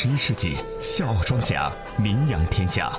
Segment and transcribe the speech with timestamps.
[0.00, 2.92] 十一世纪笑傲庄稼名扬天下，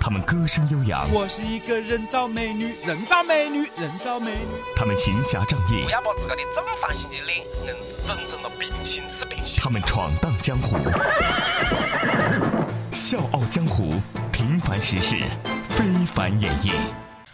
[0.00, 4.60] 他们歌声悠扬，我是一个人造美女，人造美女，人造美女。
[4.74, 9.54] 他们行侠仗义不，要把自个的正方形的脸硬是整成了平行四边形。
[9.56, 10.78] 他们闯荡江湖，
[12.90, 13.94] 笑傲江湖，
[14.32, 15.14] 平凡实事，
[15.68, 16.72] 非凡演绎。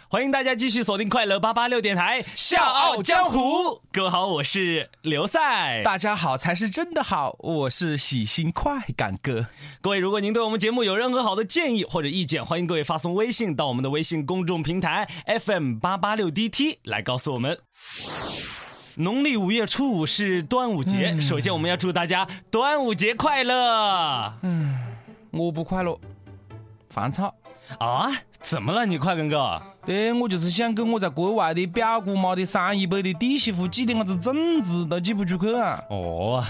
[0.09, 3.81] 欢迎大家继续锁定快乐八八六电台，笑傲江湖。
[3.91, 5.83] 各位好，我是刘赛。
[5.83, 9.47] 大家好才是真的好，我是喜新快感哥。
[9.81, 15.05] 各位，如果您对我们节目有任何好的建议或者意见，欢迎各位发送微信到我们的微信公众平台
[15.43, 17.59] FM 八八六 DT 来告诉我们。
[18.95, 24.73] 农历五月初五是端午节，首先我们要祝大家端午节快乐嗯
[25.31, 25.99] 我不快乐，
[26.89, 27.35] 饭炒。
[27.79, 28.11] 啊！
[28.39, 29.61] 怎么了你快跟哥？
[29.85, 35.81] 对，我就是想给我在国外的表姑妈的三姨伯的弟媳妇寄点啥子粽子，都寄不出去啊。
[35.89, 36.43] 哦，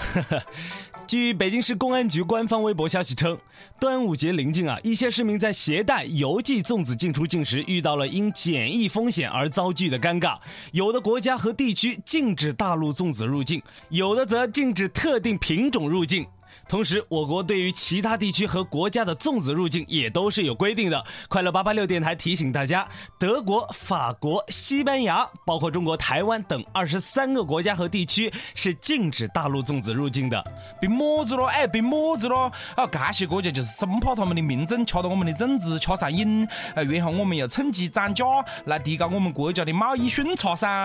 [1.08, 3.38] 据北京市公安局官方微博消息称，
[3.80, 10.38] 端午节临近啊，一些市民在携带邮寄粽子进出境时遇到了因检疫风险而遭拒的尴尬。
[10.72, 16.28] 有的国家和地区禁止大陆粽子入境，有的则禁止特定品种入境。
[16.68, 21.04] 同时，我国对于其他地区和国家的粽子入境也都是有规定的。
[21.30, 30.44] 快乐八八六电台提醒大家，德国、法国、西班牙，包括中国台湾等二十三个国家和地区是禁止大陆粽子入境的。
[30.82, 31.48] 并么子咯？
[31.48, 32.52] 哎，并么子咯？
[32.76, 38.26] 啊，这些国家就是生怕他们的民众吃到我们的粽子吃上瘾，呃，然后我们要趁机涨价
[38.66, 40.84] 来提高我们国家的贸易顺差噻。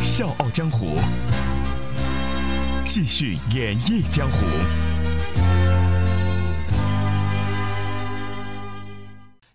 [0.00, 0.98] 笑傲江湖，
[2.84, 4.44] 继续演绎江湖。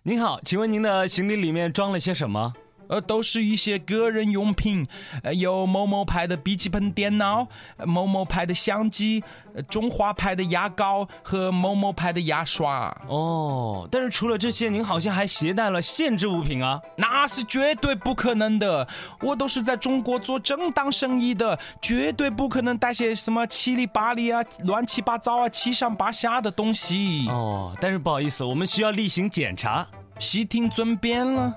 [0.02, 2.54] 您好，请问您的行李里面装了些什么？
[2.88, 4.86] 呃，都是一些个人用品，
[5.22, 9.22] 呃，有某某牌的笔记本电脑，呃某某牌的相机，
[9.54, 12.94] 呃中华牌的牙膏和某某牌的牙刷。
[13.08, 16.80] 哦，但是除了这些，您好像还携带了限制物品啊？
[16.96, 18.88] 那是绝对不可能的，
[19.20, 27.28] 我都是在中国做正当生意的，绝对不可能带些什么七里八里啊、乱七八糟啊、七上八下的东西。
[27.28, 29.86] 哦，但是不好意思，我们需要例行检查。
[30.18, 31.54] 悉听尊便了。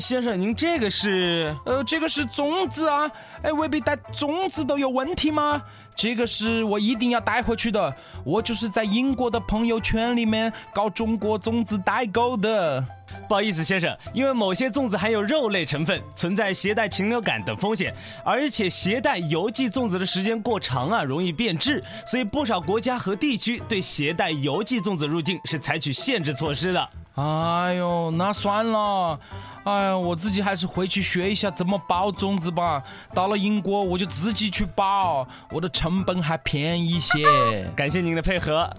[0.00, 1.54] 先生，您这个是？
[1.64, 3.10] 呃，这个是粽子啊，
[3.42, 5.62] 哎，未必带粽子都有问题吗？
[5.94, 7.92] 这个是我一定要带回去的，
[8.24, 12.84] 我就是在英国的朋友圈里面搞中国粽子代购的。
[13.26, 17.92] 不好意思，先生，因为某些粽子含有肉类成分，存在携带禽流感等风险，
[18.24, 26.88] 而且携带邮寄粽子的时间过长啊，容易变质，所以不少国家和地区对携带邮寄粽子入境是采取限制措施的。
[27.16, 29.18] 哎呦，那算了，
[29.64, 32.82] 哎呀，我自己还是回去学一下怎么包粽子吧。
[33.12, 37.70] 到了英国我就自己去包，我的成本还便宜些。
[37.76, 38.70] 感谢您的配合。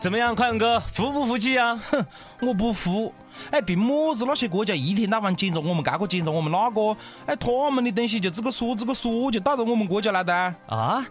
[0.00, 1.78] 怎么样，快乐哥，服不服气啊？
[1.90, 2.06] 哼，
[2.40, 3.12] 我不服。
[3.50, 6.96] 哎，凭么子那些国家一天到晚检查我们这个检查我们那个？
[7.26, 10.54] 哎，他们的东西就这个说这个说就到到我们国家来的啊？
[10.68, 11.06] 啊？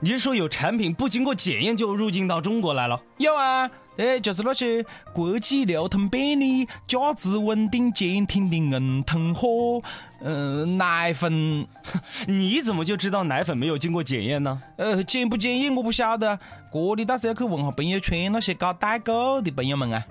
[0.00, 3.00] 你是说有产品不经过检验就入境到中国来了？
[3.18, 3.68] 有啊，
[3.98, 9.82] 哎，就是那些国际流通便利、价值稳定、坚挺的硬通货，
[10.20, 11.66] 嗯、奶粉，
[12.26, 14.62] 你怎么就知道奶粉没有经过检验呢？
[14.76, 16.38] 呃，检不检验我不晓得，
[16.72, 20.04] 这里倒是要去问下朋友圈那些搞代购的朋友们啊。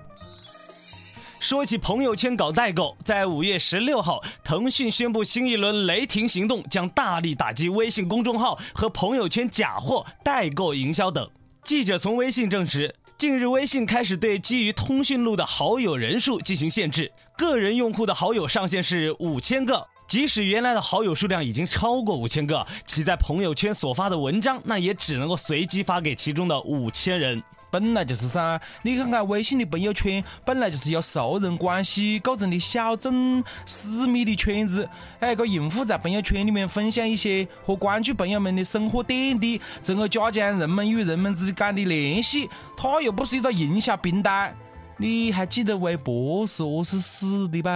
[1.40, 11.26] 说起朋友圈搞代购，在五月十六号，腾讯宣布新一轮雷霆行动将大力打击微信公众号和朋友圈假货、代购营销等。
[11.62, 19.84] 记者从微信证实，近日微信开始对基于通讯录的好友人数进行限制，个人用户的好友上限是五千个。
[20.06, 27.42] 即使原来的好友数量已经超过五千个，其在朋友圈所发的文章，那也只能够随机发给其中的五千人。
[27.70, 34.88] 本来就是噻，你看看微信的朋友圈，本来就是由熟人关系构成的小众私密的圈子。
[35.20, 42.48] 哎，个用户在朋友圈里面分享一些和关注朋友们的生活点滴，从而加强人们与人们之间的联系。
[42.76, 44.54] 它又不是一个营销平台。
[44.96, 47.70] 你还记得微博是何是死的吧？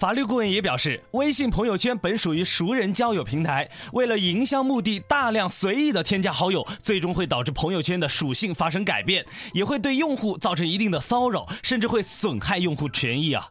[0.00, 13.46] 法律顾问也表示，微信朋友圈本属于熟人交友平台，为了营销目的，大量随意的添加好友，最终会导致朋友圈的属性发生改变，也会对用户造成一定的骚扰，甚至会损害用户权益啊。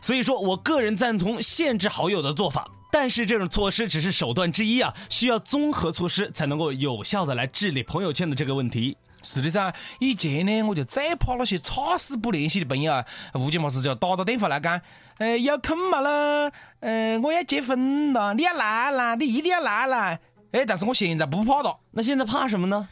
[0.00, 8.96] 所以说我个人赞同限制好友的做法，但是这种措施只是手段之一啊，需要综合措施才能够有效的来治理朋友圈的这个问题。
[9.22, 14.80] 是的噻，以前呢，我就最怕那些差事不联系的朋友啊，无节么事就打个电话来讲，
[15.18, 16.50] 呃，有空嘛啦，
[16.80, 20.18] 呃，我要结婚了，你要来啦，你一定要来啦。
[20.52, 21.78] 哎，但是我现在不怕了。
[21.92, 22.88] 那现在怕什么呢？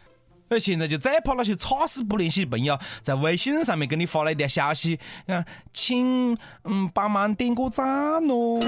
[0.48, 7.84] 哎，现在就最怕那些差事不联系的朋友在微信上面给你发了一条消息，啊，请嗯帮忙点个赞
[8.26, 8.58] 咯。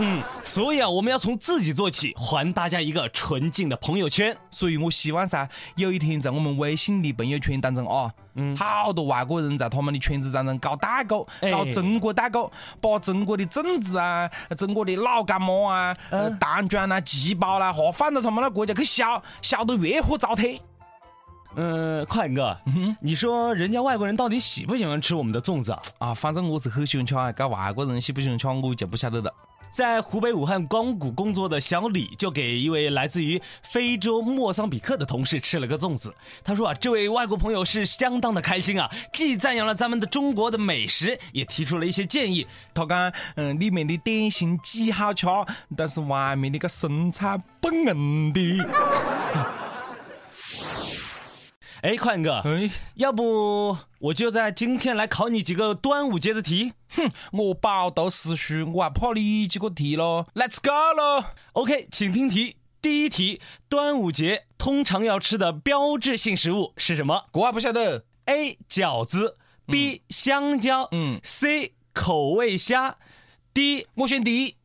[0.00, 4.36] 嗯，所以啊，我们要从自己做起，还大家一个纯净的朋友圈。
[4.50, 20.58] 所以我希望噻，有一天在我们微信的朋友圈当中啊，嗯，好多外国人在他们的圈子当中搞代购，搞中国代购，把中国的粽子啊、中国的老干妈啊、呃蛋卷啦、鸡包啦，哈放到他们那国家去销，销得热火朝天。
[21.60, 22.56] 嗯，快哥，
[23.00, 25.82] 你说人家外国人到底喜不喜欢吃我们的粽子啊？
[25.98, 29.34] 啊，反正我是很喜欢吃，搞外国人喜不喜欢吃我就不晓得了。
[29.68, 36.14] 在湖北武汉光谷工作的小李就给一位来自于非洲莫桑比克的同事吃了个粽子。
[36.44, 42.46] 他说啊，这位外国朋友是相当的开心啊，既赞扬了咱们的中国的美食，也提出了一些建议。
[42.72, 45.26] 他讲，嗯，里面的点心极好吃，
[45.76, 48.64] 但是外面那个生菜不硬的。
[51.82, 56.72] 哎，宽哥，哎，要不我就在今天来考你几个端午节的题。
[56.90, 62.56] 哼，我饱读诗书，我还怕你几个题咯？Let's go 咯！OK，请听题。
[62.82, 67.26] 第一题，端午节通常要吃的标志性食物是什么？
[67.32, 68.04] 我还不晓得。
[68.24, 69.36] A 饺子
[69.66, 72.96] ，B 香蕉，嗯，C 口味虾
[73.54, 74.57] ，D 我选 D。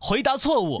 [0.00, 0.78] 回答错误。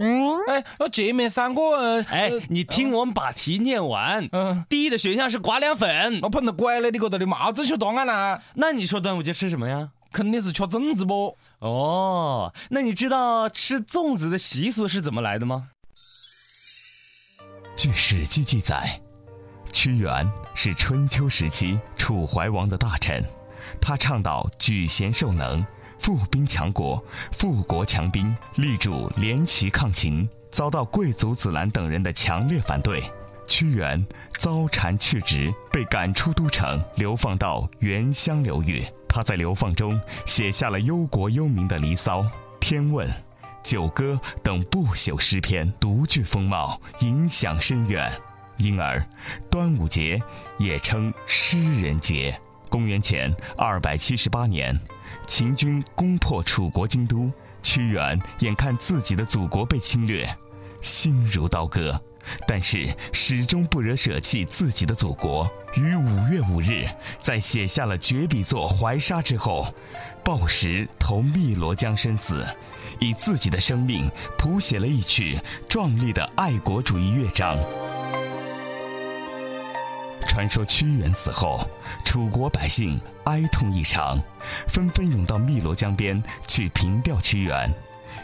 [0.48, 4.28] 哎，那前面三个，哎，你听我们把题念完。
[4.32, 6.20] 嗯，第一的选项是刮凉粉。
[6.22, 8.42] 我碰到拐了，你觉得的帽子吃答案了？
[8.54, 9.90] 那你说端午节吃什么呀？
[10.10, 11.36] 肯定是吃粽子不？
[11.58, 15.68] 哦，那你知道吃粽子的习俗是怎么来的吗？
[17.76, 19.00] 据《史记》记载，
[19.70, 23.22] 屈原是春秋时期楚怀王的大臣，
[23.80, 25.64] 他倡导举贤授能。
[25.98, 27.02] 富兵强国，
[27.32, 33.02] 富国强兵，力主联齐抗秦，遭到贵族子兰等人的强烈反对。
[33.46, 34.06] 屈原
[34.36, 38.86] 遭谗去职，被赶出都城，流放到原乡流域。
[39.08, 42.20] 他在流放中写下了忧国忧民的《离骚》
[42.60, 43.08] 《天问》
[43.62, 48.12] 《九歌》等不朽诗篇，独具风貌，影响深远。
[48.58, 49.02] 因而，
[49.50, 50.20] 端午节
[50.58, 52.38] 也称诗人节。
[52.68, 54.78] 公元前二百七十八年。
[55.28, 57.30] 秦军攻破楚国京都，
[57.62, 60.26] 屈原眼看自己的祖国被侵略，
[60.80, 62.00] 心如刀割，
[62.46, 65.48] 但是始终不惹舍弃自己的祖国。
[65.76, 66.88] 于五月五日，
[67.20, 69.72] 在写下了绝笔作《怀沙》之后，
[70.24, 72.44] 抱石投汨罗江身死，
[72.98, 75.38] 以自己的生命谱写了一曲
[75.68, 77.58] 壮丽的爱国主义乐章。
[80.28, 81.66] 传说屈原死后，
[82.04, 84.20] 楚国百姓哀痛异常，
[84.68, 87.68] 纷纷涌到汨罗江边去凭吊屈原。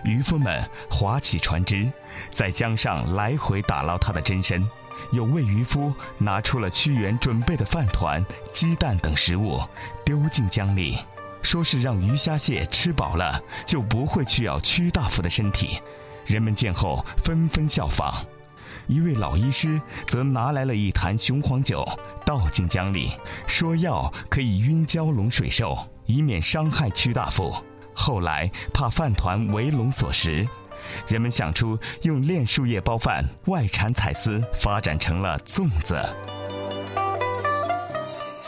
[0.05, 1.91] 渔夫们划起船只，
[2.31, 4.65] 在江上来回打捞他的真身。
[5.13, 9.61] 有位渔夫拿出了屈原准备的饭团、鸡蛋等食物，
[10.05, 10.99] 丢进江里，
[11.43, 15.81] 说是让鱼虾蟹吃饱了，就不会去咬屈大夫的身体。
[16.27, 18.25] 人们见后纷纷效仿。
[18.87, 21.87] 一位老医师则拿来了一坛雄黄酒，
[22.25, 23.11] 倒进江里，
[23.47, 27.55] 说药可以晕蛟龙水兽，以免伤害屈大夫。
[27.95, 30.47] 后来怕饭团为龙所食，
[31.09, 35.97] 人们想出用炼树叶包饭，外缠彩丝，发展成了粽子。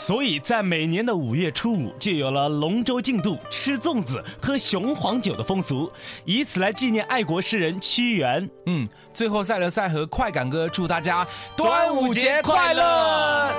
[0.07, 5.91] 所以在每年的五月初五，就有了龙舟竞渡、吃粽子、喝雄黄酒的风俗，
[6.25, 8.49] 以此来纪念爱国诗人屈原。
[8.67, 13.53] 嗯，最后赛伦赛和快感哥祝大家端午节快乐！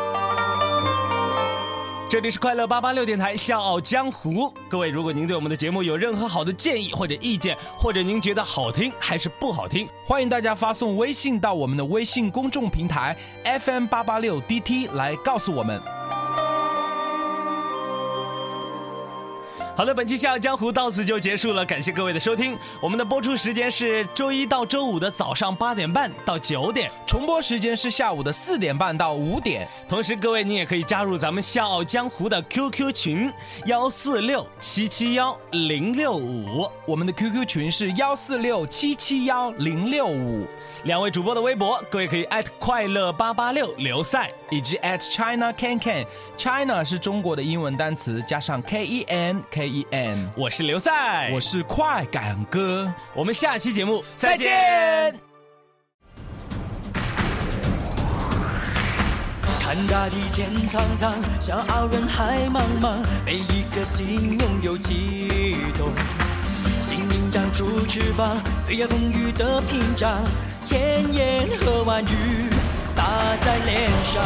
[2.09, 15.81] 这里是快乐八八六电台《笑傲江湖》，各位，如果您对我们的节目有任何好的建议或者意见，或者您觉得好听还是不好听，欢迎大家发送微信到我们的微信公众平台 FM 八八六 DT 来告诉我们。
[19.77, 22.57] 好的，本期《笑傲江湖》到此就结束了，感谢各位的收听。
[22.81, 29.67] 我们的播出时间是周一到周五的早上八点半到九点，重播时间是下午的四点半到五点。
[29.87, 33.31] 同时，各位你也可以加入咱们《笑傲江湖》的 QQ 群
[33.67, 40.47] 幺四六七七幺零六五，我们的 QQ 群是幺四六七七幺零六五。
[40.83, 50.29] 两位主播的微博，各位可以艾特快乐八八六刘赛，以及艾特 China Can Can，China 是中国的英文单词，加上 K E N K E N。
[50.35, 55.13] 我是刘赛，我是快感哥，我们下期节目再见。
[59.59, 65.91] 看大地天苍苍，小傲人海茫茫，每一颗心拥有悸动。
[67.57, 68.37] 心灵长出翅膀，
[68.67, 70.23] 飞越风雨的屏障，
[70.63, 72.49] 千言和万语
[72.95, 73.03] 打
[73.41, 74.21] 在脸上。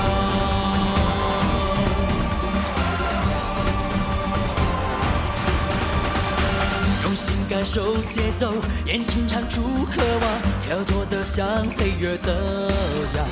[7.03, 8.53] 用心感受节奏，
[8.85, 11.47] 眼睛唱出渴望，跳脱的像
[11.77, 12.69] 飞跃的
[13.15, 13.25] 羊。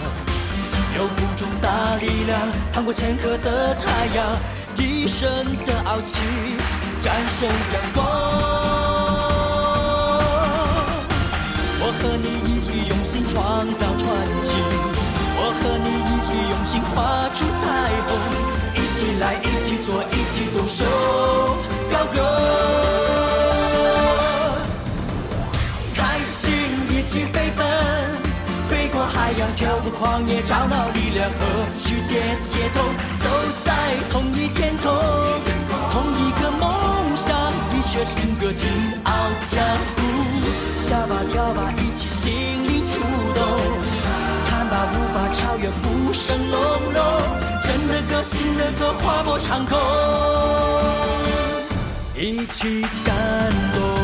[0.96, 2.40] 有股重大力量，
[2.72, 4.38] 趟过千颗的太阳，
[4.78, 5.30] 一生
[5.66, 6.20] 的傲气
[7.02, 8.69] 战胜阳光。
[11.90, 14.06] 我和你一起用心创造传
[14.46, 14.54] 奇，
[15.34, 17.66] 我和你一起用心画出彩
[18.06, 18.14] 虹。
[18.78, 20.86] 一起来，一起做，一起动手，
[21.90, 22.22] 高歌。
[25.96, 26.54] 开心
[26.92, 27.66] 一起飞奔，
[28.70, 31.42] 飞过海洋，跳过旷野，找到力量和
[31.80, 32.86] 世界接通，
[33.18, 33.28] 走
[33.64, 33.74] 在
[34.12, 34.94] 同一天空，
[35.90, 38.70] 同一个梦想，一阙新歌听
[39.06, 39.12] 傲
[39.46, 39.58] 江
[39.96, 40.00] 湖，
[40.90, 43.00] 笑吧跳吧，一起心灵触
[43.36, 43.44] 动，
[44.46, 46.60] 看吧舞吧，超越鼓声隆
[46.92, 47.04] 隆，
[47.64, 49.78] 真的歌，新的歌，划破长空，
[52.16, 53.16] 一起感
[53.76, 53.99] 动。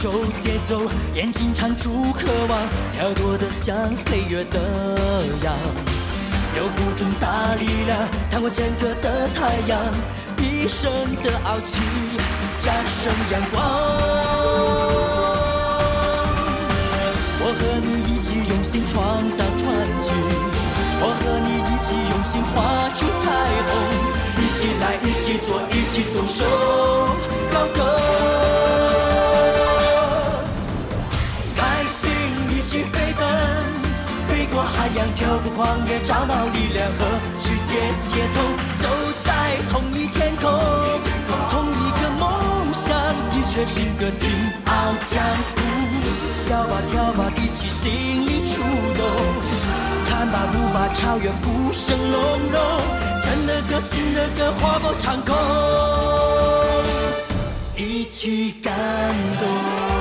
[0.00, 2.58] 手节奏，眼睛唱出渴望，
[2.96, 4.58] 跳脱的像飞跃的
[5.44, 5.54] 羊。
[6.56, 9.78] 有股重大力量，趟过间隔的太阳，
[10.38, 10.90] 一生
[11.22, 11.80] 的傲气
[12.62, 13.62] 战胜阳光。
[17.42, 19.68] 我和你一起用心创造传
[20.00, 20.10] 奇，
[21.02, 23.28] 我和你一起用心画出彩
[23.68, 23.70] 虹，
[24.40, 26.42] 一起来，一起做，一起动手，
[27.52, 28.59] 高歌。
[35.00, 37.06] 过海洋，跳过旷野，找到力量和
[37.40, 38.44] 世界接通，
[38.78, 38.88] 走
[39.24, 40.50] 在同一天空，
[41.50, 42.28] 同一个梦
[42.72, 42.96] 想，
[43.30, 44.28] 一阙新歌听
[44.66, 44.72] 傲
[45.06, 45.22] 江
[45.54, 45.60] 湖，
[46.34, 48.60] 笑吧跳吧，一起心灵触
[48.96, 49.02] 动，
[50.08, 52.20] 看吧舞吧，超越鼓声隆
[52.52, 52.60] 隆，
[53.24, 55.34] 真的歌，新的歌，划破长空，
[57.76, 58.72] 一起感
[59.38, 59.99] 动。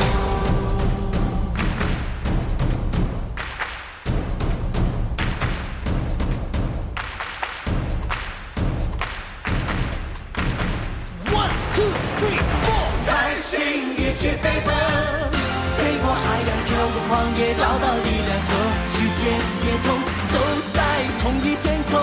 [17.10, 18.52] 洋，跳过旷野，找到力量和
[18.94, 19.22] 世界
[19.58, 19.98] 接通，
[20.32, 20.36] 走
[20.74, 20.78] 在
[21.22, 22.00] 同一天空，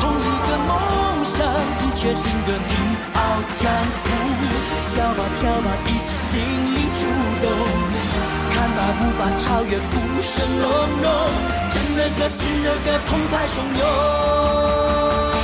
[0.00, 0.70] 同一个梦
[1.24, 2.70] 想，一阙新歌听
[3.14, 3.20] 傲
[3.58, 3.70] 江
[4.04, 4.06] 湖，
[4.80, 6.40] 笑吧跳吧，一起心
[6.74, 7.00] 灵触
[7.42, 7.46] 动，
[8.50, 10.66] 看吧舞吧，超越鼓声隆
[11.02, 11.08] 隆，
[11.70, 15.37] 真的歌，新的歌，澎湃汹涌。